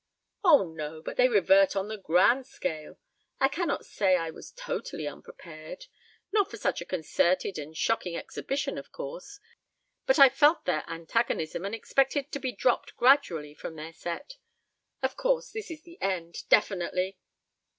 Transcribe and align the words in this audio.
"Oh, 0.43 0.67
no, 0.71 0.99
but 1.03 1.15
they 1.17 1.27
revert 1.29 1.75
on 1.75 1.87
the 1.87 1.95
grand 1.95 2.47
scale.... 2.47 2.97
I 3.39 3.47
cannot 3.47 3.85
say 3.85 4.15
I 4.15 4.31
was 4.31 4.49
totally 4.51 5.07
unprepared 5.07 5.85
not 6.31 6.49
for 6.49 6.57
such 6.57 6.81
a 6.81 6.85
concerted 6.85 7.59
and 7.59 7.77
shocking 7.77 8.15
exhibition, 8.17 8.79
of 8.79 8.91
course; 8.91 9.39
but 10.07 10.17
I've 10.17 10.33
felt 10.33 10.65
their 10.65 10.83
antagonism 10.89 11.65
and 11.65 11.75
expected 11.75 12.31
to 12.31 12.39
be 12.39 12.51
dropped 12.51 12.97
gradually 12.97 13.53
from 13.53 13.75
their 13.75 13.93
set. 13.93 14.37
Of 15.03 15.15
course, 15.17 15.51
this 15.51 15.69
is 15.69 15.83
the 15.83 16.01
end, 16.01 16.49
definitely. 16.49 17.19